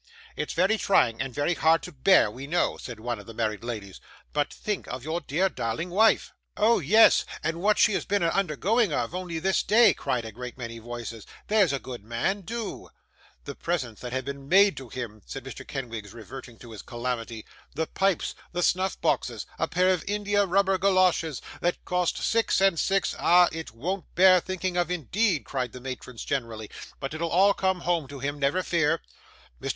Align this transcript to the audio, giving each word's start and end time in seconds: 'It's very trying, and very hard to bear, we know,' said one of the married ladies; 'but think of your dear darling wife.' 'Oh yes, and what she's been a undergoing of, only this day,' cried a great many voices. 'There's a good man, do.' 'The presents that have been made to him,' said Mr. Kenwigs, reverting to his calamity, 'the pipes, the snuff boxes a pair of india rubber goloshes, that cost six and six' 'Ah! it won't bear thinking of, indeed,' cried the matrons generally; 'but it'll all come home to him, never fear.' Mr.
'It's 0.35 0.53
very 0.55 0.79
trying, 0.79 1.21
and 1.21 1.31
very 1.31 1.53
hard 1.53 1.83
to 1.83 1.91
bear, 1.91 2.31
we 2.31 2.47
know,' 2.47 2.75
said 2.75 2.99
one 2.99 3.19
of 3.19 3.27
the 3.27 3.35
married 3.35 3.63
ladies; 3.63 4.01
'but 4.33 4.51
think 4.51 4.87
of 4.87 5.03
your 5.03 5.21
dear 5.21 5.47
darling 5.47 5.91
wife.' 5.91 6.33
'Oh 6.57 6.79
yes, 6.79 7.23
and 7.43 7.61
what 7.61 7.77
she's 7.77 8.03
been 8.03 8.23
a 8.23 8.29
undergoing 8.29 8.91
of, 8.91 9.13
only 9.13 9.37
this 9.37 9.61
day,' 9.61 9.93
cried 9.93 10.25
a 10.25 10.31
great 10.31 10.57
many 10.57 10.79
voices. 10.79 11.27
'There's 11.49 11.71
a 11.71 11.77
good 11.77 12.03
man, 12.03 12.41
do.' 12.41 12.89
'The 13.43 13.53
presents 13.53 14.01
that 14.01 14.11
have 14.11 14.25
been 14.25 14.49
made 14.49 14.75
to 14.77 14.89
him,' 14.89 15.21
said 15.27 15.43
Mr. 15.43 15.67
Kenwigs, 15.67 16.15
reverting 16.15 16.57
to 16.57 16.71
his 16.71 16.81
calamity, 16.81 17.45
'the 17.75 17.85
pipes, 17.85 18.33
the 18.53 18.63
snuff 18.63 18.99
boxes 19.01 19.45
a 19.59 19.67
pair 19.67 19.89
of 19.93 20.03
india 20.07 20.47
rubber 20.47 20.79
goloshes, 20.79 21.43
that 21.59 21.85
cost 21.85 22.17
six 22.17 22.59
and 22.59 22.79
six' 22.79 23.13
'Ah! 23.19 23.49
it 23.51 23.69
won't 23.69 24.05
bear 24.15 24.39
thinking 24.39 24.77
of, 24.77 24.89
indeed,' 24.89 25.45
cried 25.45 25.73
the 25.73 25.79
matrons 25.79 26.25
generally; 26.25 26.71
'but 26.99 27.13
it'll 27.13 27.29
all 27.29 27.53
come 27.53 27.81
home 27.81 28.07
to 28.07 28.17
him, 28.17 28.39
never 28.39 28.63
fear.' 28.63 28.99
Mr. 29.61 29.69